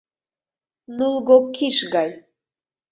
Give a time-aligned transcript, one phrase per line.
[0.97, 2.09] Нулго киш гай.